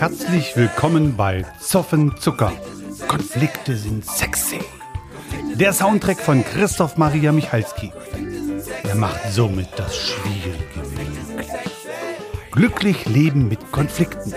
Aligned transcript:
Herzlich 0.00 0.56
willkommen 0.56 1.14
bei 1.14 1.44
Zoffen 1.60 2.16
Zucker. 2.18 2.54
Konflikte 3.06 3.76
sind 3.76 4.06
sexy. 4.06 4.60
Der 5.56 5.74
Soundtrack 5.74 6.18
von 6.20 6.42
Christoph 6.42 6.96
Maria 6.96 7.32
Michalski. 7.32 7.92
Er 8.82 8.94
macht 8.94 9.30
somit 9.30 9.68
das 9.76 9.94
Schwierige 9.94 10.88
möglich. 10.88 11.48
Glücklich 12.50 13.04
leben 13.04 13.48
mit 13.48 13.72
Konflikten. 13.72 14.32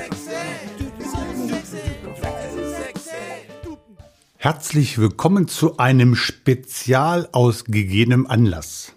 Herzlich 4.36 4.98
willkommen 4.98 5.48
zu 5.48 5.78
einem 5.78 6.16
Spezial 6.16 7.30
aus 7.32 7.64
gegebenem 7.64 8.28
Anlass. 8.28 8.92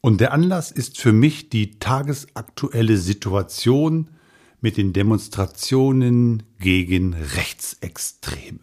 Und 0.00 0.20
der 0.20 0.32
Anlass 0.32 0.72
ist 0.72 0.98
für 0.98 1.12
mich 1.12 1.50
die 1.50 1.78
tagesaktuelle 1.78 2.96
Situation 2.96 4.08
mit 4.60 4.76
den 4.76 4.92
Demonstrationen 4.92 6.42
gegen 6.58 7.14
Rechtsextreme. 7.14 8.60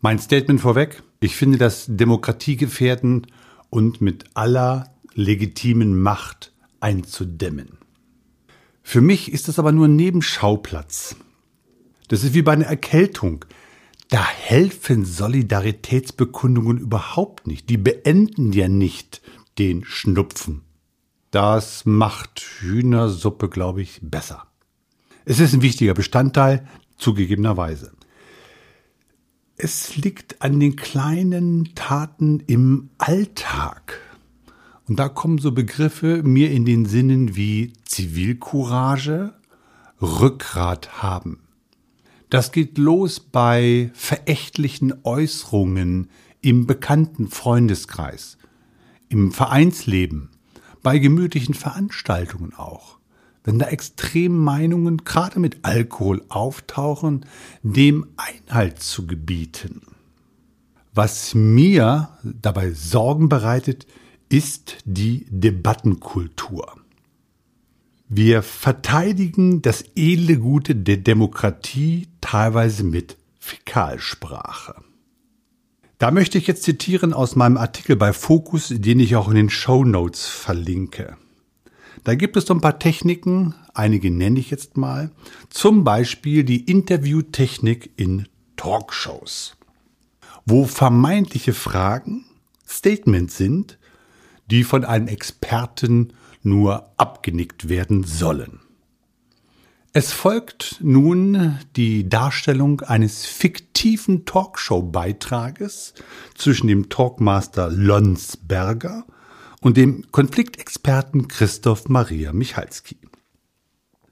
Mein 0.00 0.18
Statement 0.18 0.60
vorweg, 0.60 1.02
ich 1.20 1.36
finde 1.36 1.58
das 1.58 1.86
demokratiegefährdend 1.88 3.26
und 3.68 4.00
mit 4.00 4.24
aller 4.34 4.94
legitimen 5.14 6.00
Macht 6.00 6.52
einzudämmen. 6.80 7.78
Für 8.82 9.00
mich 9.00 9.30
ist 9.30 9.48
das 9.48 9.58
aber 9.58 9.72
nur 9.72 9.86
ein 9.86 9.96
Nebenschauplatz. 9.96 11.16
Das 12.08 12.24
ist 12.24 12.34
wie 12.34 12.42
bei 12.42 12.52
einer 12.52 12.66
Erkältung. 12.66 13.44
Da 14.08 14.26
helfen 14.26 15.04
Solidaritätsbekundungen 15.04 16.78
überhaupt 16.78 17.46
nicht. 17.46 17.68
Die 17.68 17.76
beenden 17.76 18.52
ja 18.52 18.68
nicht 18.68 19.22
den 19.58 19.84
Schnupfen. 19.84 20.62
Das 21.30 21.84
macht 21.84 22.40
Hühnersuppe, 22.40 23.48
glaube 23.48 23.82
ich, 23.82 24.00
besser. 24.02 24.49
Es 25.24 25.40
ist 25.40 25.54
ein 25.54 25.62
wichtiger 25.62 25.94
Bestandteil, 25.94 26.66
zugegebenerweise. 26.96 27.92
Es 29.56 29.96
liegt 29.96 30.40
an 30.40 30.58
den 30.58 30.76
kleinen 30.76 31.74
Taten 31.74 32.40
im 32.46 32.90
Alltag. 32.98 34.00
Und 34.88 34.98
da 34.98 35.08
kommen 35.08 35.38
so 35.38 35.52
Begriffe 35.52 36.22
mir 36.22 36.50
in 36.50 36.64
den 36.64 36.86
Sinnen 36.86 37.36
wie 37.36 37.74
Zivilcourage, 37.84 39.34
Rückgrat 40.00 41.02
haben. 41.02 41.40
Das 42.30 42.52
geht 42.52 42.78
los 42.78 43.20
bei 43.20 43.90
verächtlichen 43.92 44.94
Äußerungen 45.02 46.08
im 46.40 46.66
bekannten 46.66 47.28
Freundeskreis, 47.28 48.38
im 49.08 49.32
Vereinsleben, 49.32 50.30
bei 50.82 50.98
gemütlichen 50.98 51.54
Veranstaltungen 51.54 52.54
auch. 52.54 52.99
Wenn 53.42 53.58
da 53.58 53.66
Extremmeinungen 53.66 54.98
gerade 54.98 55.40
mit 55.40 55.58
Alkohol 55.62 56.22
auftauchen, 56.28 57.24
dem 57.62 58.06
Einhalt 58.16 58.82
zu 58.82 59.06
gebieten. 59.06 59.82
Was 60.92 61.34
mir 61.34 62.10
dabei 62.22 62.72
Sorgen 62.72 63.28
bereitet, 63.28 63.86
ist 64.28 64.78
die 64.84 65.26
Debattenkultur. 65.30 66.76
Wir 68.08 68.42
verteidigen 68.42 69.62
das 69.62 69.84
edle 69.94 70.38
Gute 70.38 70.74
der 70.74 70.96
Demokratie 70.96 72.08
teilweise 72.20 72.82
mit 72.82 73.16
Fäkalsprache. 73.38 74.74
Da 75.98 76.10
möchte 76.10 76.38
ich 76.38 76.46
jetzt 76.46 76.64
zitieren 76.64 77.12
aus 77.12 77.36
meinem 77.36 77.56
Artikel 77.56 77.94
bei 77.94 78.12
Focus, 78.12 78.72
den 78.74 79.00
ich 79.00 79.16
auch 79.16 79.28
in 79.28 79.36
den 79.36 79.50
Show 79.50 79.84
Notes 79.84 80.26
verlinke. 80.26 81.16
Da 82.04 82.14
gibt 82.14 82.36
es 82.36 82.46
so 82.46 82.54
ein 82.54 82.60
paar 82.60 82.78
Techniken, 82.78 83.54
einige 83.74 84.10
nenne 84.10 84.40
ich 84.40 84.50
jetzt 84.50 84.76
mal, 84.76 85.10
zum 85.50 85.84
Beispiel 85.84 86.44
die 86.44 86.64
Interviewtechnik 86.64 87.90
in 87.96 88.26
Talkshows, 88.56 89.56
wo 90.46 90.64
vermeintliche 90.64 91.52
Fragen 91.52 92.24
Statements 92.66 93.36
sind, 93.36 93.78
die 94.50 94.64
von 94.64 94.84
einem 94.84 95.08
Experten 95.08 96.12
nur 96.42 96.90
abgenickt 96.96 97.68
werden 97.68 98.04
sollen. 98.04 98.60
Es 99.92 100.12
folgt 100.12 100.76
nun 100.80 101.58
die 101.74 102.08
Darstellung 102.08 102.80
eines 102.82 103.26
fiktiven 103.26 104.24
Talkshow-Beitrages 104.24 105.94
zwischen 106.36 106.68
dem 106.68 106.88
Talkmaster 106.88 107.68
Lonsberger 107.68 109.04
und 109.60 109.76
dem 109.76 110.10
Konfliktexperten 110.10 111.28
Christoph 111.28 111.88
Maria 111.88 112.32
Michalski. 112.32 112.96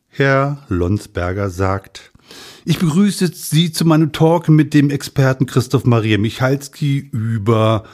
Herr 0.08 0.64
Lonsberger 0.68 1.50
sagt, 1.50 2.12
ich 2.64 2.78
begrüße 2.78 3.30
Sie 3.32 3.72
zu 3.72 3.84
meinem 3.84 4.12
Talk 4.12 4.48
mit 4.48 4.74
dem 4.74 4.90
Experten 4.90 5.46
Christoph 5.46 5.84
Maria 5.84 6.18
Michalski 6.18 6.98
über 7.12 7.84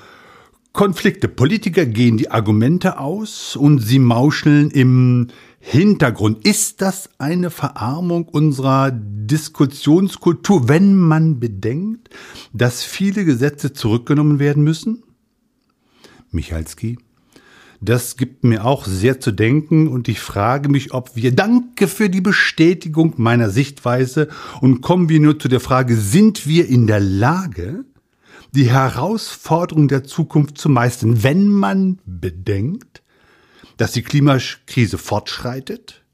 Konflikte. 0.73 1.29
Politiker 1.29 1.87
gehen 1.87 2.17
die 2.17 2.33
Argumente 2.33 2.99
aus 2.99 3.55
und 3.55 3.79
sie 3.79 4.01
mauscheln 4.01 4.71
im 4.71 5.29
Hintergrund. 5.61 6.45
Ist 6.45 6.83
das 6.83 7.09
eine 7.19 7.51
Verarmung 7.51 8.29
unserer 8.29 8.91
Diskussionskultur, 8.91 10.69
wenn 10.69 10.97
man 10.97 11.39
bedenkt, 11.39 12.11
dass 12.53 12.83
viele 12.83 13.25
Gesetze 13.25 13.73
zurückgenommen 13.73 14.41
werden 14.41 14.65
müssen? 14.65 15.05
Michalski. 16.33 16.99
Das 17.85 18.17
gibt 18.17 18.45
mir 18.45 18.65
auch 18.65 18.87
sehr 18.87 19.21
zu 19.21 19.31
denken 19.31 19.89
und 19.89 20.09
ich 20.09 20.19
frage 20.19 20.71
mich, 20.71 20.95
ob 20.95 21.17
wir, 21.17 21.37
danke 21.37 21.87
für 21.87 22.09
die 22.09 22.23
Bestätigung 22.23 23.13
meiner 23.19 23.51
Sichtweise 23.51 24.29
und 24.63 24.81
kommen 24.81 25.11
wir 25.11 25.21
nur 25.21 25.39
zu 25.39 25.49
der 25.49 25.61
Frage, 25.61 25.95
sind 25.95 26.47
wir 26.47 26.67
in 26.67 26.87
der 26.87 27.01
Lage, 27.01 27.85
die 28.53 28.71
Herausforderung 28.71 29.89
der 29.89 30.03
Zukunft 30.03 30.57
zu 30.57 30.71
meistern, 30.71 31.23
wenn 31.25 31.49
man 31.49 31.99
bedenkt, 32.07 33.03
dass 33.77 33.93
die 33.93 34.03
Klimakrise 34.03 34.97
fortschreitet, 34.97 36.05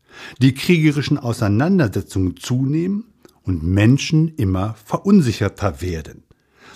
die 0.42 0.54
kriegerischen 0.54 1.18
Auseinandersetzungen 1.18 2.36
zunehmen 2.36 3.04
und 3.44 3.62
Menschen 3.62 4.34
immer 4.34 4.74
verunsicherter 4.84 5.80
werden. 5.80 6.24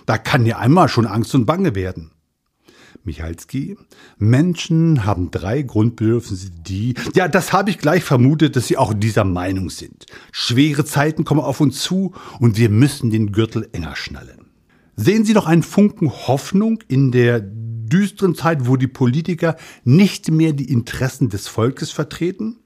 Da 0.07 0.19
kann 0.19 0.47
ja 0.47 0.59
einmal 0.59 0.89
schon 0.89 1.07
Angst 1.07 1.35
und 1.35 1.47
Bange 1.47 1.75
werden. 1.75 2.14
Michalski, 3.05 3.77
Menschen 4.19 5.05
haben 5.05 5.31
drei 5.31 5.63
Grundbedürfnisse, 5.63 6.51
die, 6.51 6.95
ja, 7.15 7.29
das 7.29 7.53
habe 7.53 7.71
ich 7.71 7.79
gleich 7.79 8.03
vermutet, 8.03 8.57
dass 8.57 8.67
sie 8.67 8.77
auch 8.77 8.95
dieser 8.95 9.25
Meinung 9.25 9.71
sind. 9.71 10.07
Schwere 10.33 10.85
Zeiten 10.85 11.25
kommen 11.25 11.41
auf 11.41 11.61
uns 11.61 11.81
zu 11.83 12.13
und 12.41 12.57
wir 12.57 12.71
müssen 12.71 13.11
den 13.11 13.33
Gürtel 13.33 13.69
enger 13.73 13.97
schnallen. 13.97 14.47
Sehen 14.97 15.25
Sie 15.25 15.35
doch 15.35 15.47
einen 15.47 15.65
Funken 15.65 16.11
Hoffnung 16.11 16.79
in 16.89 17.11
der 17.11 17.41
düsteren 17.41 18.35
Zeit, 18.35 18.67
wo 18.67 18.77
die 18.77 18.87
Politiker 18.87 19.57
nicht 19.85 20.31
mehr 20.31 20.53
die 20.53 20.71
Interessen 20.71 21.29
des 21.29 21.49
Volkes 21.49 21.91
vertreten? 21.91 22.59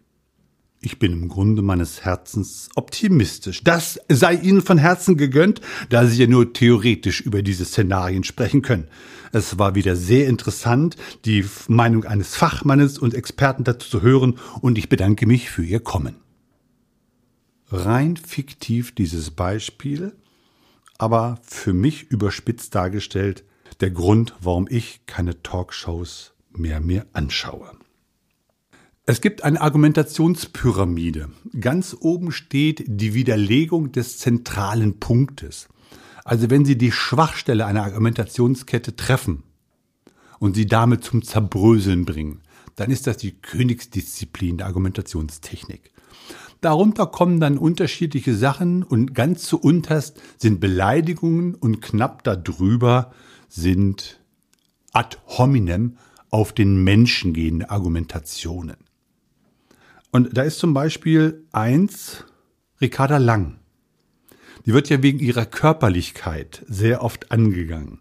Ich 0.81 1.00
bin 1.00 1.12
im 1.12 1.28
Grunde 1.28 1.62
meines 1.62 2.05
Herzens 2.05 2.69
optimistisch. 2.77 3.65
Das 3.65 3.99
sei 4.09 4.34
Ihnen 4.34 4.62
von 4.62 4.78
Herzen 4.78 5.16
gegönnt, 5.16 5.61
da 5.89 6.06
Sie 6.06 6.21
ja 6.22 6.28
nur 6.28 6.53
theoretisch 6.53 7.21
über 7.21 7.43
diese 7.43 7.65
Szenarien 7.65 8.22
sprechen 8.22 8.62
können. 8.62 8.87
Es 9.33 9.59
war 9.59 9.75
wieder 9.75 9.97
sehr 9.97 10.28
interessant, 10.28 10.97
die 11.25 11.44
Meinung 11.67 12.05
eines 12.05 12.37
Fachmannes 12.37 12.97
und 12.99 13.15
Experten 13.15 13.65
dazu 13.65 13.88
zu 13.91 14.03
hören, 14.03 14.38
und 14.61 14.78
ich 14.78 14.88
bedanke 14.88 15.27
mich 15.27 15.50
für 15.50 15.65
Ihr 15.65 15.81
Kommen. 15.81 16.15
Rein 17.71 18.17
fiktiv 18.17 18.94
dieses 18.94 19.33
Beispiel, 19.33 20.15
aber 20.97 21.41
für 21.43 21.75
mich 21.75 22.05
überspitzt 22.05 22.75
dargestellt 22.75 23.44
der 23.81 23.91
Grund, 23.91 24.34
warum 24.41 24.67
ich 24.71 25.00
keine 25.06 25.43
Talkshows 25.43 26.33
mehr 26.53 26.81
mir 26.81 27.05
anschaue. 27.12 27.71
Es 29.11 29.23
gibt 29.23 29.43
eine 29.43 29.59
Argumentationspyramide. 29.63 31.31
Ganz 31.59 31.97
oben 31.99 32.31
steht 32.31 32.85
die 32.87 33.15
Widerlegung 33.15 33.91
des 33.91 34.19
zentralen 34.19 35.00
Punktes. 35.00 35.71
Also 36.27 36.50
wenn 36.50 36.67
Sie 36.67 36.77
die 36.77 36.93
Schwachstelle 36.93 37.65
einer 37.65 37.85
Argumentationskette 37.85 38.97
treffen 38.97 39.44
und 40.41 40.56
sie 40.56 40.67
damit 40.67 41.05
zum 41.05 41.23
Zerbröseln 41.23 42.05
bringen, 42.05 42.43
dann 42.77 42.91
ist 42.91 43.06
das 43.06 43.17
die 43.17 43.32
Königsdisziplin 43.32 44.59
der 44.59 44.67
Argumentationstechnik. 44.67 45.91
Darunter 46.61 47.06
kommen 47.06 47.41
dann 47.41 47.56
unterschiedliche 47.56 48.35
Sachen 48.35 48.82
und 48.82 49.15
ganz 49.15 49.44
zu 49.44 49.59
unterst 49.59 50.21
sind 50.37 50.61
Beleidigungen 50.61 51.55
und 51.55 51.81
knapp 51.81 52.25
darüber 52.25 53.15
sind 53.49 54.21
ad 54.93 55.17
hominem 55.29 55.97
auf 56.29 56.53
den 56.53 56.85
Menschen 56.85 57.32
gehende 57.32 57.71
Argumentationen. 57.71 58.77
Und 60.10 60.37
da 60.37 60.43
ist 60.43 60.58
zum 60.58 60.75
Beispiel 60.75 61.44
eins 61.52 62.25
Ricarda 62.81 63.19
Lang. 63.19 63.58
Die 64.64 64.72
wird 64.72 64.88
ja 64.88 65.02
wegen 65.02 65.19
ihrer 65.19 65.46
Körperlichkeit 65.46 66.64
sehr 66.66 67.02
oft 67.02 67.31
angegangen. 67.31 68.00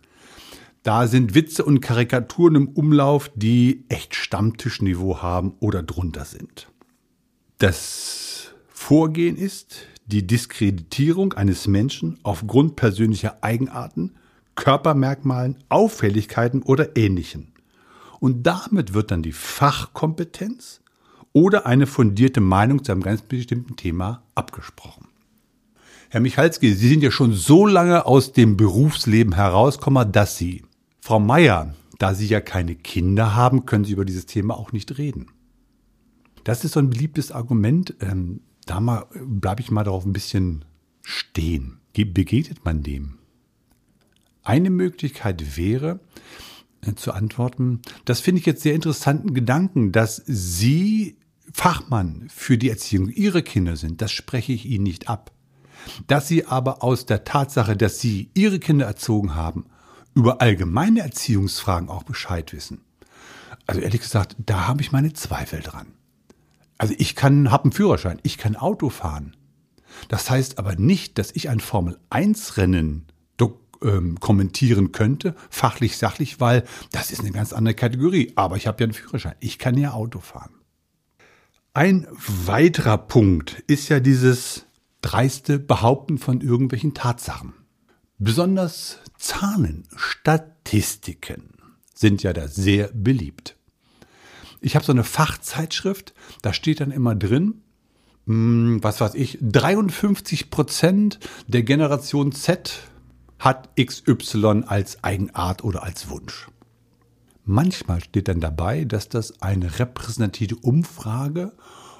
Da 0.83 1.07
sind 1.07 1.35
Witze 1.35 1.65
und 1.65 1.81
Karikaturen 1.81 2.55
im 2.55 2.67
Umlauf, 2.69 3.29
die 3.35 3.85
echt 3.89 4.15
Stammtischniveau 4.15 5.21
haben 5.21 5.53
oder 5.59 5.83
drunter 5.83 6.23
sind. 6.23 6.69
Das 7.57 8.53
Vorgehen 8.69 9.35
ist 9.35 9.79
die 10.05 10.25
Diskreditierung 10.25 11.33
eines 11.33 11.67
Menschen 11.67 12.19
aufgrund 12.23 12.77
persönlicher 12.77 13.43
Eigenarten, 13.43 14.15
Körpermerkmalen, 14.55 15.57
Auffälligkeiten 15.67 16.63
oder 16.63 16.95
Ähnlichem. 16.95 17.47
Und 18.19 18.43
damit 18.43 18.93
wird 18.93 19.11
dann 19.11 19.23
die 19.23 19.33
Fachkompetenz 19.33 20.81
oder 21.33 21.65
eine 21.65 21.87
fundierte 21.87 22.41
Meinung 22.41 22.83
zu 22.83 22.91
einem 22.91 23.01
ganz 23.01 23.21
bestimmten 23.21 23.75
Thema 23.75 24.23
abgesprochen. 24.35 25.07
Herr 26.09 26.21
Michalski, 26.21 26.73
Sie 26.73 26.87
sind 26.87 27.03
ja 27.03 27.11
schon 27.11 27.33
so 27.33 27.65
lange 27.65 28.05
aus 28.05 28.31
dem 28.31 28.55
Berufsleben 28.55 29.35
herausgekommen, 29.35 30.11
dass 30.11 30.37
Sie, 30.37 30.63
Frau 31.01 31.19
Meier, 31.19 31.75
da 31.99 32.13
Sie 32.13 32.27
ja 32.27 32.39
keine 32.39 32.75
Kinder 32.75 33.35
haben, 33.35 33.65
können 33.65 33.83
Sie 33.83 33.93
über 33.93 34.05
dieses 34.05 34.25
Thema 34.25 34.57
auch 34.57 34.71
nicht 34.71 34.97
reden. 34.97 35.27
Das 36.43 36.63
ist 36.63 36.73
so 36.73 36.79
ein 36.79 36.89
beliebtes 36.89 37.31
Argument. 37.33 37.95
Ähm, 37.99 38.39
da 38.65 39.05
bleibe 39.13 39.61
ich 39.61 39.69
mal 39.69 39.83
darauf 39.83 40.05
ein 40.05 40.13
bisschen 40.13 40.63
stehen. 41.01 41.79
Wie 41.93 42.05
begegnet 42.05 42.63
man 42.63 42.83
dem? 42.83 43.17
Eine 44.43 44.69
Möglichkeit 44.69 45.57
wäre, 45.57 45.99
zu 46.95 47.11
antworten, 47.11 47.81
das 48.05 48.19
finde 48.19 48.39
ich 48.39 48.45
jetzt 48.45 48.63
sehr 48.63 48.75
interessanten 48.75 49.33
Gedanken, 49.33 49.91
dass 49.91 50.21
Sie 50.25 51.17
Fachmann 51.51 52.27
für 52.29 52.57
die 52.57 52.69
Erziehung 52.69 53.09
Ihrer 53.09 53.41
Kinder 53.41 53.75
sind. 53.75 54.01
Das 54.01 54.11
spreche 54.11 54.53
ich 54.53 54.65
Ihnen 54.65 54.83
nicht 54.83 55.09
ab. 55.09 55.31
Dass 56.07 56.27
Sie 56.27 56.45
aber 56.45 56.83
aus 56.83 57.05
der 57.05 57.23
Tatsache, 57.23 57.77
dass 57.77 57.99
Sie 57.99 58.29
Ihre 58.33 58.59
Kinder 58.59 58.85
erzogen 58.85 59.35
haben, 59.35 59.65
über 60.13 60.41
allgemeine 60.41 61.01
Erziehungsfragen 61.01 61.89
auch 61.89 62.03
Bescheid 62.03 62.51
wissen. 62.53 62.81
Also 63.67 63.81
ehrlich 63.81 64.01
gesagt, 64.01 64.35
da 64.39 64.67
habe 64.67 64.81
ich 64.81 64.91
meine 64.91 65.13
Zweifel 65.13 65.61
dran. 65.61 65.87
Also 66.77 66.93
ich 66.97 67.15
kann, 67.15 67.51
habe 67.51 67.65
einen 67.65 67.71
Führerschein, 67.71 68.19
ich 68.23 68.37
kann 68.37 68.55
Auto 68.55 68.89
fahren. 68.89 69.35
Das 70.09 70.29
heißt 70.29 70.59
aber 70.59 70.75
nicht, 70.75 71.17
dass 71.17 71.31
ich 71.31 71.49
ein 71.49 71.59
Formel-1-Rennen 71.59 73.05
ähm, 73.81 74.19
kommentieren 74.19 74.91
könnte, 74.91 75.35
fachlich, 75.49 75.97
sachlich, 75.97 76.39
weil 76.39 76.63
das 76.91 77.11
ist 77.11 77.21
eine 77.21 77.31
ganz 77.31 77.53
andere 77.53 77.75
Kategorie. 77.75 78.33
Aber 78.35 78.57
ich 78.57 78.67
habe 78.67 78.81
ja 78.81 78.85
einen 78.85 78.93
Führerschein, 78.93 79.35
ich 79.39 79.59
kann 79.59 79.77
ja 79.77 79.91
Auto 79.91 80.19
fahren. 80.19 80.51
Ein 81.73 82.07
weiterer 82.15 82.97
Punkt 82.97 83.63
ist 83.67 83.89
ja 83.89 83.99
dieses 83.99 84.65
dreiste 85.01 85.59
Behaupten 85.59 86.17
von 86.17 86.41
irgendwelchen 86.41 86.93
Tatsachen. 86.93 87.53
Besonders 88.17 88.97
Zahlen, 89.17 89.87
Statistiken 89.95 91.53
sind 91.93 92.23
ja 92.23 92.33
da 92.33 92.47
sehr 92.47 92.89
beliebt. 92.93 93.55
Ich 94.59 94.75
habe 94.75 94.85
so 94.85 94.91
eine 94.91 95.03
Fachzeitschrift, 95.03 96.13
da 96.41 96.51
steht 96.51 96.79
dann 96.79 96.89
immer 96.89 97.15
drin, 97.15 97.61
hm, 98.25 98.79
was 98.81 98.99
weiß 98.99 99.13
ich, 99.13 99.37
53 99.41 100.49
Prozent 100.49 101.19
der 101.47 101.63
Generation 101.63 102.31
Z 102.31 102.86
hat 103.39 103.69
XY 103.77 104.63
als 104.67 105.03
Eigenart 105.03 105.63
oder 105.63 105.83
als 105.83 106.09
Wunsch. 106.09 106.47
Manchmal 107.45 108.03
steht 108.03 108.27
dann 108.27 108.41
dabei, 108.41 108.83
dass 108.83 109.07
das 109.07 109.41
eine 109.41 109.79
repräsentative 109.79 110.57
Umfrage 110.57 111.53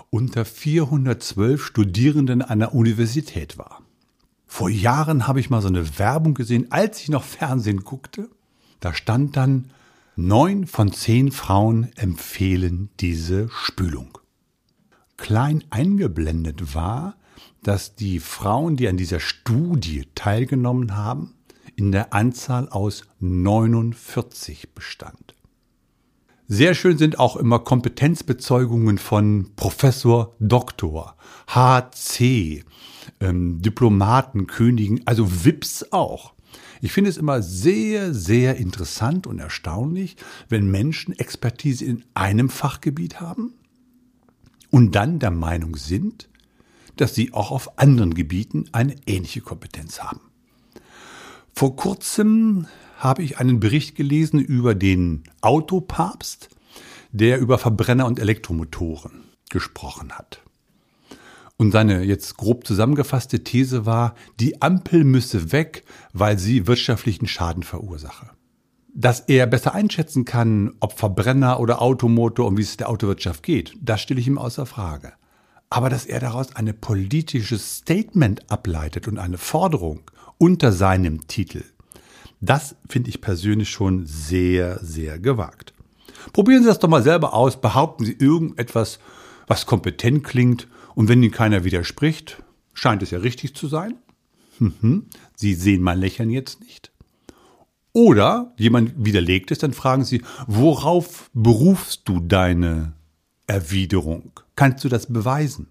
unter 0.10 0.46
412 0.46 1.66
Studierenden 1.66 2.42
einer 2.42 2.74
Universität 2.74 3.58
war. 3.58 3.82
Vor 4.46 4.70
Jahren 4.70 5.28
habe 5.28 5.40
ich 5.40 5.50
mal 5.50 5.62
so 5.62 5.68
eine 5.68 6.00
Werbung 6.00 6.34
gesehen, 6.34 6.72
als 6.72 7.02
ich 7.02 7.10
noch 7.10 7.24
Fernsehen 7.24 7.84
guckte. 7.84 8.30
Da 8.80 8.94
stand 8.94 9.36
dann, 9.36 9.72
neun 10.16 10.68
von 10.68 10.92
zehn 10.92 11.32
Frauen 11.32 11.92
empfehlen 11.96 12.90
diese 13.00 13.50
Spülung. 13.50 14.18
Klein 15.18 15.64
eingeblendet 15.70 16.74
war, 16.74 17.16
dass 17.64 17.96
die 17.96 18.20
Frauen, 18.20 18.76
die 18.78 18.88
an 18.88 18.98
dieser 18.98 19.20
Studie 19.20 20.08
teilgenommen 20.16 20.96
haben, 20.96 21.34
in 21.76 21.92
der 21.92 22.14
Anzahl 22.14 22.70
aus 22.70 23.04
49 23.20 24.74
bestand. 24.74 25.36
Sehr 26.50 26.76
schön 26.76 26.98
sind 26.98 27.20
auch 27.20 27.36
immer 27.36 27.60
Kompetenzbezeugungen 27.60 28.98
von 28.98 29.52
Professor, 29.58 30.34
Doktor, 30.40 31.18
HC, 31.48 32.64
ähm, 33.20 33.62
Diplomaten, 33.62 34.48
Königen, 34.48 35.02
also 35.06 35.44
WIPs 35.44 35.92
auch. 35.92 36.34
Ich 36.82 36.94
finde 36.94 37.10
es 37.10 37.18
immer 37.18 37.42
sehr, 37.42 38.14
sehr 38.14 38.56
interessant 38.56 39.28
und 39.28 39.40
erstaunlich, 39.40 40.16
wenn 40.48 40.72
Menschen 40.72 41.18
Expertise 41.18 41.84
in 41.84 42.06
einem 42.14 42.50
Fachgebiet 42.50 43.20
haben 43.20 43.54
und 44.72 44.96
dann 44.96 45.20
der 45.20 45.32
Meinung 45.32 45.76
sind, 45.76 46.30
dass 47.02 47.16
sie 47.16 47.34
auch 47.34 47.52
auf 47.52 47.80
anderen 47.80 48.14
Gebieten 48.14 48.66
eine 48.72 48.96
ähnliche 49.06 49.42
Kompetenz 49.42 50.02
haben. 50.02 50.22
Vor 51.56 51.76
kurzem 51.76 52.68
habe 52.98 53.24
ich 53.24 53.40
einen 53.40 53.60
Bericht 53.60 53.96
gelesen 53.96 54.40
über 54.40 54.76
den 54.76 55.24
Autopapst, 55.42 56.50
der 57.12 57.40
über 57.40 57.58
Verbrenner 57.58 58.06
und 58.06 58.20
Elektromotoren 58.20 59.24
gesprochen 59.50 60.12
hat. 60.14 60.42
Und 61.58 61.72
seine 61.72 62.04
jetzt 62.04 62.38
grob 62.38 62.68
zusammengefasste 62.68 63.44
These 63.44 63.86
war, 63.86 64.14
die 64.40 64.62
Ampel 64.62 65.04
müsse 65.04 65.52
weg, 65.52 65.84
weil 66.14 66.38
sie 66.38 66.68
wirtschaftlichen 66.68 67.28
Schaden 67.28 67.64
verursache. 67.64 68.30
Dass 68.94 69.22
er 69.22 69.48
besser 69.48 69.74
einschätzen 69.74 70.26
kann, 70.26 70.76
ob 70.80 70.98
Verbrenner 70.98 71.60
oder 71.60 71.82
Automotor 71.82 72.46
und 72.46 72.58
wie 72.58 72.62
es 72.62 72.78
der 72.78 72.90
Autowirtschaft 72.90 73.42
geht, 73.42 73.74
das 73.82 74.02
stelle 74.02 74.20
ich 74.20 74.28
ihm 74.28 74.38
außer 74.38 74.66
Frage. 74.66 75.14
Aber 75.70 75.90
dass 75.90 76.06
er 76.06 76.20
daraus 76.20 76.56
eine 76.56 76.74
politisches 76.74 77.78
Statement 77.78 78.50
ableitet 78.50 79.08
und 79.08 79.18
eine 79.18 79.38
Forderung 79.38 80.02
unter 80.38 80.72
seinem 80.72 81.28
Titel, 81.28 81.64
das 82.40 82.76
finde 82.88 83.10
ich 83.10 83.22
persönlich 83.22 83.70
schon 83.70 84.06
sehr, 84.06 84.80
sehr 84.84 85.20
gewagt. 85.20 85.74
Probieren 86.34 86.62
Sie 86.62 86.68
das 86.68 86.80
doch 86.80 86.90
mal 86.90 87.04
selber 87.04 87.34
aus, 87.34 87.60
behaupten 87.60 88.06
Sie 88.06 88.14
irgendetwas, 88.14 89.00
was 89.48 89.66
kompetent 89.66 90.24
klingt 90.24 90.68
und 90.96 91.10
wenn 91.10 91.22
Ihnen 91.24 91.32
keiner 91.32 91.64
widerspricht, 91.64 92.44
scheint 92.74 93.02
es 93.02 93.12
ja 93.12 93.20
richtig 93.20 93.56
zu 93.56 93.68
sein. 93.68 93.96
Mhm. 94.60 95.08
Sie 95.36 95.54
sehen 95.54 95.82
mein 95.82 96.00
Lächeln 96.00 96.30
jetzt 96.30 96.62
nicht. 96.62 96.92
Oder 97.94 98.54
jemand 98.58 98.94
widerlegt 98.98 99.52
es, 99.52 99.58
dann 99.58 99.74
fragen 99.74 100.06
Sie, 100.06 100.22
worauf 100.46 101.32
berufst 101.34 102.04
du 102.06 102.20
deine 102.20 102.94
Erwiderung? 103.48 104.32
Kannst 104.56 104.84
du 104.84 104.90
das 104.90 105.08
beweisen? 105.08 105.68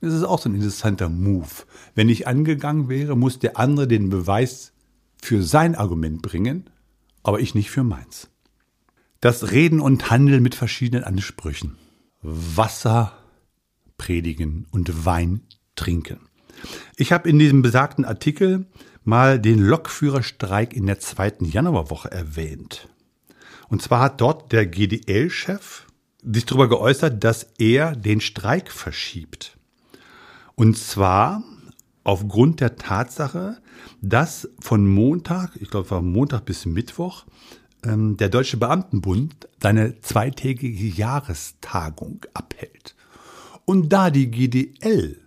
Das 0.00 0.14
ist 0.14 0.24
auch 0.24 0.40
so 0.40 0.48
ein 0.48 0.54
interessanter 0.54 1.08
Move. 1.08 1.48
Wenn 1.94 2.08
ich 2.08 2.26
angegangen 2.26 2.88
wäre, 2.88 3.16
muss 3.16 3.38
der 3.38 3.58
andere 3.58 3.86
den 3.86 4.08
Beweis 4.08 4.72
für 5.20 5.42
sein 5.42 5.74
Argument 5.74 6.22
bringen, 6.22 6.70
aber 7.22 7.40
ich 7.40 7.54
nicht 7.54 7.70
für 7.70 7.84
meins. 7.84 8.28
Das 9.20 9.50
Reden 9.50 9.80
und 9.80 10.10
Handeln 10.10 10.42
mit 10.42 10.54
verschiedenen 10.54 11.04
Ansprüchen. 11.04 11.76
Wasser 12.22 13.12
predigen 13.98 14.66
und 14.70 15.04
Wein 15.04 15.42
trinken. 15.76 16.20
Ich 16.96 17.12
habe 17.12 17.28
in 17.28 17.38
diesem 17.38 17.60
besagten 17.60 18.06
Artikel 18.06 18.66
mal 19.04 19.38
den 19.38 19.58
Lokführerstreik 19.58 20.72
in 20.72 20.86
der 20.86 21.00
zweiten 21.00 21.44
Januarwoche 21.44 22.10
erwähnt. 22.10 22.88
Und 23.68 23.82
zwar 23.82 24.00
hat 24.00 24.20
dort 24.20 24.52
der 24.52 24.66
GDL-Chef 24.66 25.86
sich 26.22 26.46
darüber 26.46 26.68
geäußert, 26.68 27.22
dass 27.22 27.48
er 27.58 27.96
den 27.96 28.20
Streik 28.20 28.70
verschiebt. 28.70 29.58
Und 30.54 30.76
zwar 30.76 31.42
aufgrund 32.04 32.60
der 32.60 32.76
Tatsache, 32.76 33.58
dass 34.02 34.48
von 34.60 34.86
Montag, 34.86 35.56
ich 35.60 35.70
glaube, 35.70 35.90
war 35.90 36.02
Montag 36.02 36.44
bis 36.44 36.66
Mittwoch, 36.66 37.24
ähm, 37.84 38.16
der 38.16 38.28
Deutsche 38.28 38.56
Beamtenbund 38.56 39.48
seine 39.62 40.00
zweitägige 40.00 40.86
Jahrestagung 40.86 42.20
abhält. 42.34 42.94
Und 43.64 43.90
da 43.90 44.10
die 44.10 44.30
GDL 44.30 45.18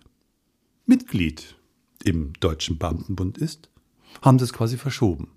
Mitglied 0.86 1.56
im 2.04 2.32
Deutschen 2.40 2.78
Beamtenbund 2.78 3.38
ist, 3.38 3.70
haben 4.22 4.38
sie 4.38 4.44
es 4.44 4.52
quasi 4.52 4.76
verschoben. 4.76 5.28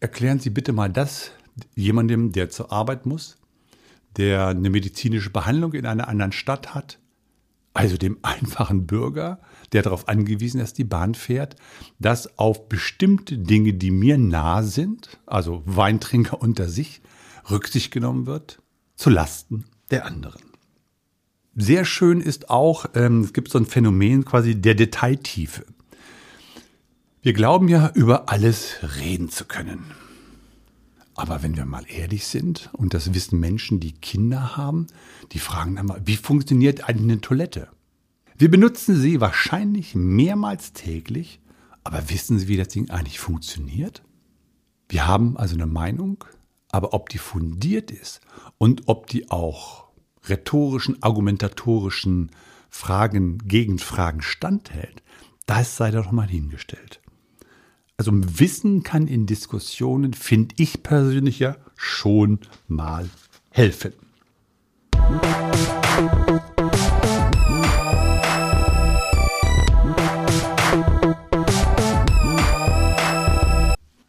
Erklären 0.00 0.38
Sie 0.38 0.50
bitte 0.50 0.72
mal 0.72 0.90
das 0.90 1.30
jemandem, 1.74 2.32
der 2.32 2.50
zur 2.50 2.72
Arbeit 2.72 3.06
muss, 3.06 3.36
der 4.16 4.48
eine 4.48 4.70
medizinische 4.70 5.30
Behandlung 5.30 5.72
in 5.74 5.86
einer 5.86 6.08
anderen 6.08 6.32
Stadt 6.32 6.74
hat, 6.74 6.98
also 7.74 7.96
dem 7.96 8.18
einfachen 8.22 8.86
Bürger, 8.86 9.40
der 9.72 9.82
darauf 9.82 10.08
angewiesen 10.08 10.60
ist, 10.60 10.78
die 10.78 10.84
Bahn 10.84 11.14
fährt, 11.14 11.56
dass 11.98 12.38
auf 12.38 12.68
bestimmte 12.68 13.36
Dinge, 13.38 13.74
die 13.74 13.90
mir 13.90 14.16
nah 14.16 14.62
sind, 14.62 15.18
also 15.26 15.62
Weintrinker 15.66 16.40
unter 16.40 16.68
sich, 16.68 17.02
Rücksicht 17.50 17.90
genommen 17.92 18.26
wird, 18.26 18.62
zu 18.96 19.10
Lasten 19.10 19.64
der 19.90 20.06
anderen. 20.06 20.42
Sehr 21.54 21.84
schön 21.84 22.20
ist 22.20 22.50
auch, 22.50 22.86
ähm, 22.94 23.20
es 23.20 23.32
gibt 23.32 23.50
so 23.50 23.58
ein 23.58 23.66
Phänomen 23.66 24.24
quasi 24.24 24.54
der 24.60 24.74
Detailtiefe. 24.74 25.64
Wir 27.22 27.32
glauben 27.32 27.68
ja, 27.68 27.90
über 27.94 28.28
alles 28.28 28.76
reden 28.98 29.30
zu 29.30 29.46
können. 29.46 29.84
Aber 31.16 31.42
wenn 31.42 31.56
wir 31.56 31.64
mal 31.64 31.84
ehrlich 31.88 32.26
sind, 32.26 32.70
und 32.74 32.92
das 32.92 33.14
wissen 33.14 33.40
Menschen, 33.40 33.80
die 33.80 33.92
Kinder 33.92 34.56
haben, 34.56 34.86
die 35.32 35.38
fragen 35.38 35.76
dann 35.76 35.86
mal, 35.86 36.02
wie 36.04 36.16
funktioniert 36.16 36.88
eigentlich 36.88 37.10
eine 37.10 37.20
Toilette? 37.20 37.68
Wir 38.36 38.50
benutzen 38.50 39.00
sie 39.00 39.20
wahrscheinlich 39.20 39.94
mehrmals 39.94 40.74
täglich, 40.74 41.40
aber 41.84 42.10
wissen 42.10 42.38
Sie, 42.38 42.48
wie 42.48 42.58
das 42.58 42.68
Ding 42.68 42.90
eigentlich 42.90 43.18
funktioniert? 43.18 44.02
Wir 44.88 45.06
haben 45.06 45.36
also 45.38 45.54
eine 45.54 45.66
Meinung, 45.66 46.24
aber 46.70 46.92
ob 46.92 47.08
die 47.08 47.18
fundiert 47.18 47.90
ist 47.90 48.20
und 48.58 48.82
ob 48.86 49.06
die 49.06 49.30
auch 49.30 49.86
rhetorischen, 50.28 51.02
argumentatorischen 51.02 52.30
Fragen, 52.68 53.38
Gegenfragen 53.38 54.20
standhält, 54.20 55.02
das 55.46 55.76
sei 55.76 55.90
doch 55.92 56.10
mal 56.10 56.28
hingestellt. 56.28 57.00
Also 57.98 58.12
Wissen 58.12 58.82
kann 58.82 59.06
in 59.06 59.24
Diskussionen, 59.24 60.12
finde 60.12 60.54
ich 60.58 60.82
persönlich 60.82 61.38
ja, 61.38 61.56
schon 61.76 62.40
mal 62.68 63.08
helfen. 63.50 63.94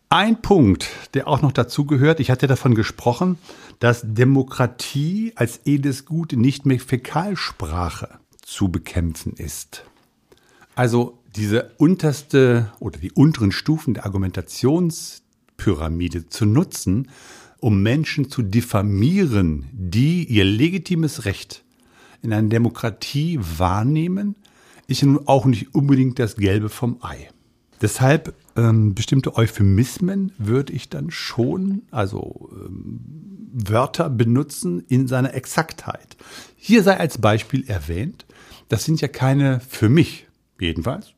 Ein 0.10 0.42
Punkt, 0.42 0.90
der 1.14 1.30
auch 1.30 1.42
noch 1.42 1.54
dazu 1.54 1.86
gehört, 1.86 2.20
ich 2.20 2.30
hatte 2.30 2.48
davon 2.48 2.76
gesprochen, 2.76 3.38
dass 3.80 4.02
Demokratie 4.04 5.32
als 5.36 5.62
edes 5.64 6.04
Gut 6.04 6.34
nicht 6.34 6.66
mehr 6.66 6.82
Fäkalsprache 6.82 8.20
zu 8.42 8.68
bekämpfen 8.68 9.32
ist. 9.38 9.86
Also 10.76 11.17
diese 11.38 11.72
unterste 11.78 12.72
oder 12.80 13.00
die 13.00 13.12
unteren 13.12 13.52
Stufen 13.52 13.94
der 13.94 14.06
Argumentationspyramide 14.06 16.30
zu 16.30 16.46
nutzen, 16.46 17.10
um 17.60 17.82
Menschen 17.82 18.30
zu 18.30 18.42
diffamieren, 18.42 19.68
die 19.72 20.26
ihr 20.26 20.44
legitimes 20.44 21.24
Recht 21.26 21.64
in 22.22 22.34
einer 22.34 22.50
Demokratie 22.50 23.40
wahrnehmen, 23.40 24.36
ist 24.88 25.04
nun 25.04 25.28
auch 25.28 25.46
nicht 25.46 25.76
unbedingt 25.76 26.20
das 26.20 26.36
Gelbe 26.36 26.70
vom 26.70 26.98
Ei. 27.02 27.30
Deshalb 27.82 28.34
ähm, 28.56 28.96
bestimmte 28.96 29.36
Euphemismen 29.36 30.32
würde 30.38 30.74
ich 30.74 30.90
dann 30.90 31.12
schon, 31.12 31.84
also 31.92 32.50
ähm, 32.54 33.00
Wörter 33.54 34.10
benutzen 34.10 34.84
in 34.88 35.08
seiner 35.08 35.36
Exaktheit. 35.36 36.18
Hier 36.56 36.84
sei 36.84 36.98
als 36.98 37.20
Beispiel 37.20 37.70
erwähnt, 37.70 38.26
das 38.70 38.84
sind 38.84 39.02
ja 39.02 39.08
keine, 39.08 39.60
für 39.60 39.90
mich 39.90 40.28
jedenfalls, 40.60 41.14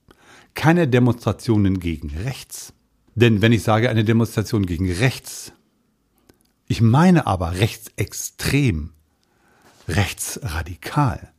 keine 0.54 0.88
Demonstrationen 0.88 1.80
gegen 1.80 2.10
rechts. 2.10 2.74
Denn 3.16 3.42
wenn 3.42 3.52
ich 3.52 3.64
sage 3.64 3.90
eine 3.90 4.04
Demonstration 4.04 4.66
gegen 4.66 4.92
rechts, 4.92 5.54
ich 6.68 6.82
meine 6.82 7.28
aber 7.28 7.54
rechtsextrem, 7.54 8.92
rechtsradikal, 9.88 11.32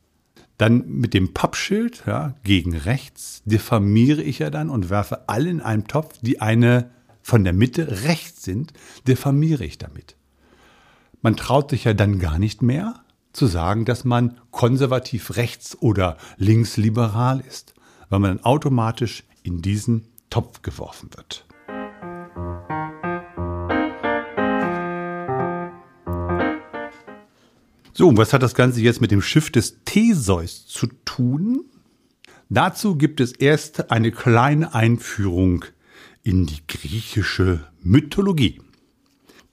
dann 0.57 0.87
mit 0.87 1.13
dem 1.13 1.33
Pappschild 1.33 2.03
ja, 2.05 2.35
gegen 2.43 2.75
rechts 2.75 3.41
diffamiere 3.45 4.21
ich 4.21 4.39
ja 4.39 4.51
dann 4.51 4.69
und 4.69 4.89
werfe 4.89 5.27
alle 5.27 5.49
in 5.49 5.61
einen 5.61 5.87
Topf, 5.87 6.19
die 6.21 6.39
eine 6.39 6.91
von 7.23 7.43
der 7.43 7.53
Mitte 7.53 8.03
rechts 8.03 8.43
sind, 8.43 8.73
diffamiere 9.07 9.65
ich 9.65 9.77
damit. 9.77 10.15
Man 11.21 11.35
traut 11.35 11.69
sich 11.71 11.85
ja 11.85 11.93
dann 11.93 12.19
gar 12.19 12.39
nicht 12.39 12.61
mehr 12.61 13.03
zu 13.33 13.47
sagen, 13.47 13.85
dass 13.85 14.03
man 14.03 14.37
konservativ 14.51 15.35
rechts 15.37 15.77
oder 15.79 16.17
linksliberal 16.37 17.39
ist, 17.39 17.73
weil 18.11 18.19
man 18.19 18.37
dann 18.37 18.45
automatisch 18.45 19.23
in 19.41 19.61
diesen 19.63 20.05
Topf 20.29 20.61
geworfen 20.61 21.09
wird. 21.15 21.45
So, 27.93 28.07
und 28.07 28.17
was 28.17 28.33
hat 28.33 28.43
das 28.43 28.53
Ganze 28.53 28.81
jetzt 28.81 29.01
mit 29.01 29.11
dem 29.11 29.21
Schiff 29.21 29.49
des 29.49 29.83
Theseus 29.85 30.67
zu 30.67 30.87
tun? 31.05 31.65
Dazu 32.49 32.97
gibt 32.97 33.21
es 33.21 33.31
erst 33.31 33.91
eine 33.91 34.11
kleine 34.11 34.73
Einführung 34.75 35.65
in 36.21 36.45
die 36.45 36.59
griechische 36.67 37.65
Mythologie. 37.81 38.61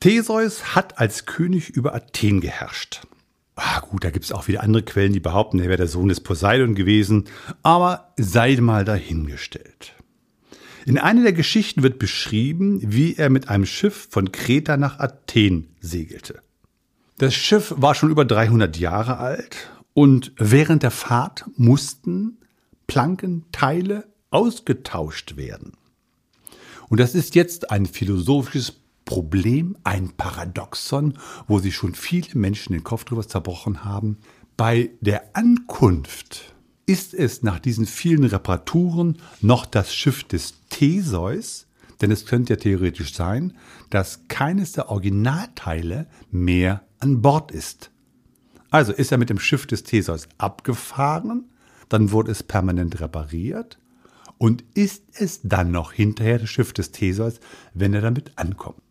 Theseus 0.00 0.74
hat 0.74 0.98
als 0.98 1.26
König 1.26 1.70
über 1.70 1.94
Athen 1.94 2.40
geherrscht. 2.40 3.02
Ah, 3.60 3.80
gut, 3.80 4.04
da 4.04 4.10
gibt 4.10 4.24
es 4.24 4.30
auch 4.30 4.46
wieder 4.46 4.62
andere 4.62 4.84
Quellen, 4.84 5.12
die 5.12 5.18
behaupten, 5.18 5.58
er 5.58 5.66
wäre 5.66 5.78
der 5.78 5.88
Sohn 5.88 6.08
des 6.08 6.20
Poseidon 6.20 6.76
gewesen, 6.76 7.24
aber 7.64 8.12
sei 8.16 8.56
mal 8.60 8.84
dahingestellt. 8.84 9.94
In 10.86 10.96
einer 10.96 11.24
der 11.24 11.32
Geschichten 11.32 11.82
wird 11.82 11.98
beschrieben, 11.98 12.80
wie 12.84 13.16
er 13.16 13.30
mit 13.30 13.48
einem 13.48 13.66
Schiff 13.66 14.06
von 14.10 14.30
Kreta 14.30 14.76
nach 14.76 15.00
Athen 15.00 15.74
segelte. 15.80 16.40
Das 17.18 17.34
Schiff 17.34 17.74
war 17.76 17.96
schon 17.96 18.10
über 18.10 18.24
300 18.24 18.76
Jahre 18.76 19.18
alt 19.18 19.70
und 19.92 20.32
während 20.36 20.84
der 20.84 20.92
Fahrt 20.92 21.44
mussten 21.56 22.38
Plankenteile 22.86 24.06
ausgetauscht 24.30 25.36
werden. 25.36 25.72
Und 26.88 27.00
das 27.00 27.16
ist 27.16 27.34
jetzt 27.34 27.72
ein 27.72 27.86
philosophisches 27.86 28.72
Problem, 29.08 29.74
ein 29.84 30.10
Paradoxon, 30.18 31.14
wo 31.46 31.60
sich 31.60 31.74
schon 31.74 31.94
viele 31.94 32.38
Menschen 32.38 32.74
den 32.74 32.84
Kopf 32.84 33.04
drüber 33.04 33.26
zerbrochen 33.26 33.82
haben. 33.82 34.18
Bei 34.58 34.90
der 35.00 35.34
Ankunft 35.34 36.54
ist 36.84 37.14
es 37.14 37.42
nach 37.42 37.58
diesen 37.58 37.86
vielen 37.86 38.24
Reparaturen 38.24 39.16
noch 39.40 39.64
das 39.64 39.94
Schiff 39.94 40.24
des 40.24 40.56
Theseus, 40.68 41.66
denn 42.02 42.10
es 42.10 42.26
könnte 42.26 42.52
ja 42.52 42.56
theoretisch 42.58 43.14
sein, 43.14 43.54
dass 43.88 44.28
keines 44.28 44.72
der 44.72 44.90
Originalteile 44.90 46.06
mehr 46.30 46.82
an 46.98 47.22
Bord 47.22 47.50
ist. 47.50 47.90
Also 48.68 48.92
ist 48.92 49.10
er 49.10 49.16
mit 49.16 49.30
dem 49.30 49.38
Schiff 49.38 49.66
des 49.66 49.84
Theseus 49.84 50.28
abgefahren, 50.36 51.46
dann 51.88 52.12
wurde 52.12 52.32
es 52.32 52.42
permanent 52.42 53.00
repariert 53.00 53.78
und 54.36 54.64
ist 54.74 55.04
es 55.14 55.40
dann 55.44 55.70
noch 55.70 55.92
hinterher 55.92 56.40
das 56.40 56.50
Schiff 56.50 56.74
des 56.74 56.92
Theseus, 56.92 57.40
wenn 57.72 57.94
er 57.94 58.02
damit 58.02 58.32
ankommt. 58.36 58.82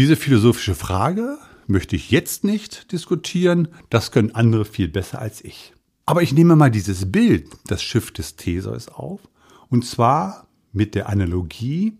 Diese 0.00 0.16
philosophische 0.16 0.74
Frage 0.74 1.36
möchte 1.66 1.94
ich 1.94 2.10
jetzt 2.10 2.42
nicht 2.42 2.90
diskutieren, 2.90 3.68
das 3.90 4.12
können 4.12 4.34
andere 4.34 4.64
viel 4.64 4.88
besser 4.88 5.18
als 5.18 5.44
ich. 5.44 5.74
Aber 6.06 6.22
ich 6.22 6.32
nehme 6.32 6.56
mal 6.56 6.70
dieses 6.70 7.12
Bild, 7.12 7.50
das 7.66 7.82
Schiff 7.82 8.10
des 8.10 8.36
Theseus 8.36 8.88
auf, 8.88 9.20
und 9.68 9.84
zwar 9.84 10.48
mit 10.72 10.94
der 10.94 11.10
Analogie, 11.10 11.98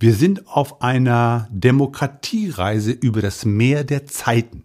wir 0.00 0.14
sind 0.14 0.48
auf 0.48 0.82
einer 0.82 1.46
Demokratiereise 1.52 2.90
über 2.90 3.22
das 3.22 3.44
Meer 3.44 3.84
der 3.84 4.06
Zeiten. 4.06 4.64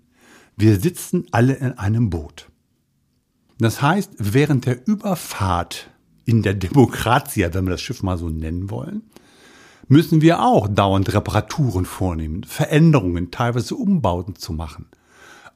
Wir 0.57 0.79
sitzen 0.79 1.27
alle 1.29 1.53
in 1.53 1.73
einem 1.73 2.09
Boot. 2.09 2.49
Das 3.59 3.83
heißt, 3.83 4.13
während 4.17 4.65
der 4.65 4.87
Überfahrt 4.87 5.91
in 6.25 6.41
der 6.41 6.55
Demokratia, 6.55 7.53
wenn 7.53 7.65
wir 7.65 7.71
das 7.73 7.81
Schiff 7.83 8.01
mal 8.01 8.17
so 8.17 8.29
nennen 8.29 8.71
wollen, 8.71 9.03
müssen 9.87 10.21
wir 10.21 10.41
auch 10.41 10.67
dauernd 10.67 11.13
Reparaturen 11.13 11.85
vornehmen, 11.85 12.43
Veränderungen, 12.43 13.31
teilweise 13.31 13.75
Umbauten 13.75 14.35
zu 14.35 14.53
machen. 14.53 14.87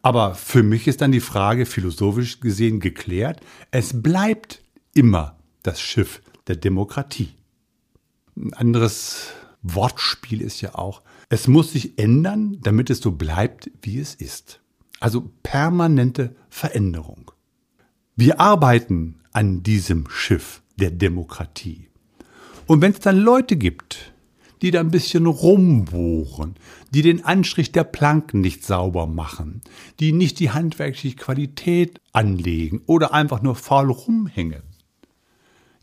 Aber 0.02 0.36
für 0.36 0.62
mich 0.62 0.88
ist 0.88 1.02
dann 1.02 1.12
die 1.12 1.20
Frage 1.20 1.66
philosophisch 1.66 2.40
gesehen 2.40 2.80
geklärt, 2.80 3.42
es 3.72 4.04
bleibt 4.04 4.62
immer 4.94 5.38
das 5.64 5.82
Schiff 5.82 6.22
der 6.48 6.56
Demokratie. 6.58 7.34
Ein 8.36 8.54
anderes 8.54 9.30
Wortspiel 9.64 10.42
ist 10.42 10.62
ja 10.62 10.76
auch, 10.76 11.02
es 11.30 11.48
muss 11.48 11.72
sich 11.72 11.98
ändern, 11.98 12.60
damit 12.62 12.90
es 12.92 13.00
so 13.00 13.12
bleibt, 13.12 13.72
wie 13.82 14.00
es 14.00 14.14
ist. 14.14 14.62
Also 15.00 15.32
permanente 15.42 16.36
Veränderung. 16.50 17.32
Wir 18.16 18.40
arbeiten 18.40 19.22
an 19.34 19.64
diesem 19.64 20.08
Schiff 20.10 20.62
der 20.78 20.92
Demokratie. 20.92 21.90
Und 22.68 22.82
wenn 22.82 22.92
es 22.92 23.00
dann 23.00 23.18
Leute 23.18 23.56
gibt, 23.58 24.14
die 24.62 24.72
da 24.72 24.80
ein 24.80 24.92
bisschen 24.92 25.26
rumbohren, 25.26 26.56
die 26.92 27.02
den 27.02 27.26
Anstrich 27.26 27.72
der 27.72 27.84
Planken 27.84 28.42
nicht 28.42 28.64
sauber 28.64 29.08
machen, 29.08 29.62
die 30.00 30.12
nicht 30.12 30.40
die 30.40 30.52
handwerkliche 30.52 31.16
Qualität 31.16 32.00
anlegen 32.14 32.82
oder 32.86 33.14
einfach 33.14 33.42
nur 33.42 33.56
faul 33.56 33.92
rumhängen. 33.92 34.64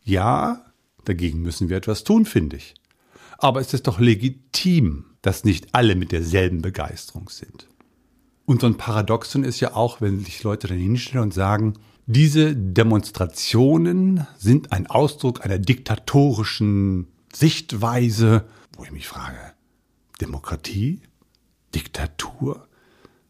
Ja, 0.05 0.67
dagegen 1.05 1.43
müssen 1.43 1.69
wir 1.69 1.76
etwas 1.76 2.05
tun, 2.05 2.25
finde 2.25 2.57
ich. 2.57 2.75
Aber 3.38 3.61
es 3.61 3.75
ist 3.75 3.87
doch 3.87 3.99
legitim, 3.99 5.05
dass 5.21 5.45
nicht 5.45 5.75
alle 5.75 5.95
mit 5.95 6.12
derselben 6.12 6.62
Begeisterung 6.62 7.29
sind. 7.29 7.69
Und 8.45 8.61
so 8.61 8.67
ein 8.67 8.76
Paradoxon 8.76 9.45
ist 9.45 9.61
ja 9.61 9.75
auch, 9.75 10.00
wenn 10.00 10.21
sich 10.21 10.43
Leute 10.43 10.69
dann 10.69 10.79
hinstellen 10.79 11.23
und 11.23 11.35
sagen, 11.35 11.75
diese 12.07 12.57
Demonstrationen 12.57 14.26
sind 14.37 14.73
ein 14.73 14.88
Ausdruck 14.88 15.45
einer 15.45 15.59
diktatorischen 15.59 17.07
Sichtweise 17.33 18.45
wo 18.76 18.85
ich 18.85 18.93
mich 18.93 19.09
frage, 19.09 19.52
Demokratie? 20.21 21.02
Diktatur? 21.75 22.69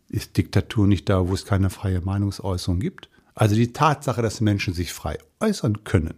Ist 0.09 0.37
Diktatur 0.37 0.87
nicht 0.87 1.09
da, 1.09 1.29
wo 1.29 1.35
es 1.35 1.45
keine 1.45 1.71
freie 1.71 2.01
Meinungsäußerung 2.01 2.81
gibt? 2.81 3.09
Also 3.35 3.55
die 3.55 3.73
Tatsache, 3.73 4.21
dass 4.21 4.41
Menschen 4.41 4.75
sich 4.75 4.93
frei 4.93 5.19
äußern 5.41 5.85
können, 5.85 6.15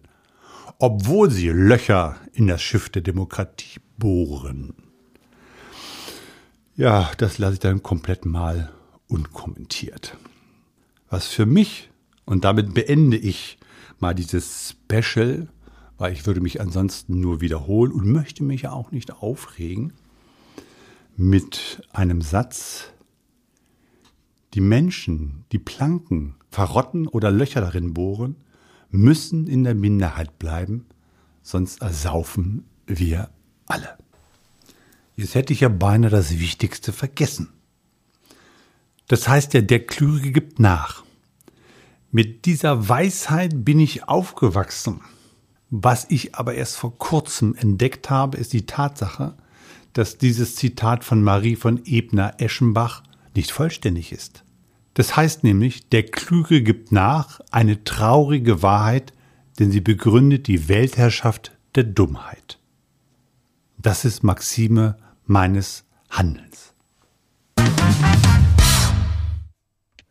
obwohl 0.78 1.30
sie 1.30 1.48
Löcher 1.48 2.16
in 2.32 2.48
das 2.48 2.62
Schiff 2.62 2.88
der 2.88 3.02
Demokratie 3.02 3.80
bohren. 3.96 4.74
Ja, 6.76 7.12
das 7.18 7.38
lasse 7.38 7.54
ich 7.54 7.60
dann 7.60 7.84
komplett 7.84 8.24
mal 8.24 8.72
unkommentiert. 9.06 10.16
Was 11.08 11.28
für 11.28 11.46
mich, 11.46 11.90
und 12.24 12.44
damit 12.44 12.74
beende 12.74 13.16
ich 13.16 13.58
mal 14.00 14.14
dieses 14.14 14.70
Special, 14.70 15.48
weil 16.04 16.12
ich 16.12 16.26
würde 16.26 16.42
mich 16.42 16.60
ansonsten 16.60 17.18
nur 17.18 17.40
wiederholen 17.40 17.90
und 17.90 18.04
möchte 18.04 18.44
mich 18.44 18.60
ja 18.60 18.72
auch 18.72 18.90
nicht 18.90 19.10
aufregen, 19.22 19.94
mit 21.16 21.82
einem 21.94 22.20
Satz, 22.20 22.90
die 24.52 24.60
Menschen, 24.60 25.46
die 25.50 25.58
Planken 25.58 26.34
verrotten 26.50 27.08
oder 27.08 27.30
Löcher 27.30 27.62
darin 27.62 27.94
bohren, 27.94 28.36
müssen 28.90 29.46
in 29.46 29.64
der 29.64 29.74
Minderheit 29.74 30.38
bleiben, 30.38 30.84
sonst 31.40 31.80
ersaufen 31.80 32.66
wir 32.86 33.30
alle. 33.64 33.96
Jetzt 35.16 35.34
hätte 35.34 35.54
ich 35.54 35.60
ja 35.60 35.70
beinahe 35.70 36.10
das 36.10 36.38
Wichtigste 36.38 36.92
vergessen. 36.92 37.48
Das 39.08 39.26
heißt 39.26 39.54
ja, 39.54 39.62
der 39.62 39.86
Klüge 39.86 40.32
gibt 40.32 40.58
nach. 40.58 41.02
Mit 42.10 42.44
dieser 42.44 42.90
Weisheit 42.90 43.64
bin 43.64 43.80
ich 43.80 44.06
aufgewachsen. 44.06 45.00
Was 45.70 46.06
ich 46.08 46.34
aber 46.34 46.54
erst 46.54 46.76
vor 46.76 46.98
kurzem 46.98 47.54
entdeckt 47.54 48.10
habe, 48.10 48.38
ist 48.38 48.52
die 48.52 48.66
Tatsache, 48.66 49.34
dass 49.92 50.18
dieses 50.18 50.56
Zitat 50.56 51.04
von 51.04 51.22
Marie 51.22 51.56
von 51.56 51.80
Ebner-Eschenbach 51.84 53.02
nicht 53.34 53.50
vollständig 53.50 54.12
ist. 54.12 54.44
Das 54.94 55.16
heißt 55.16 55.42
nämlich, 55.42 55.88
der 55.88 56.04
Klüge 56.04 56.62
gibt 56.62 56.92
nach, 56.92 57.40
eine 57.50 57.82
traurige 57.84 58.62
Wahrheit, 58.62 59.12
denn 59.58 59.70
sie 59.70 59.80
begründet 59.80 60.46
die 60.46 60.68
Weltherrschaft 60.68 61.52
der 61.74 61.84
Dummheit. 61.84 62.58
Das 63.78 64.04
ist 64.04 64.22
Maxime 64.22 64.96
meines 65.26 65.84
Handelns. 66.10 66.74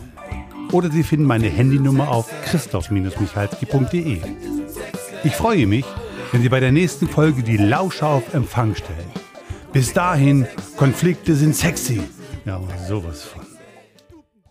oder 0.71 0.89
Sie 0.89 1.03
finden 1.03 1.25
meine 1.25 1.49
Handynummer 1.49 2.09
auf 2.09 2.31
christoph-michalski.de. 2.45 4.21
Ich 5.23 5.35
freue 5.35 5.67
mich, 5.67 5.85
wenn 6.31 6.41
Sie 6.41 6.49
bei 6.49 6.61
der 6.61 6.71
nächsten 6.71 7.07
Folge 7.07 7.43
die 7.43 7.57
Lauscher 7.57 8.07
auf 8.07 8.33
Empfang 8.33 8.73
stellen. 8.75 9.11
Bis 9.73 9.93
dahin, 9.93 10.47
Konflikte 10.77 11.35
sind 11.35 11.55
sexy. 11.55 12.01
Ja, 12.45 12.59
sowas 12.87 13.23
von. 13.23 13.50